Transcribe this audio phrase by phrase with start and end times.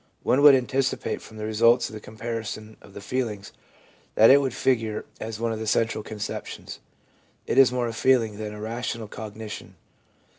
[0.23, 3.51] One would anticipate, from the results of the comparison of the feelings,
[4.15, 6.79] that it would figure as one of the central conceptions.
[7.45, 9.73] It is more a feeling than a rational cog nition.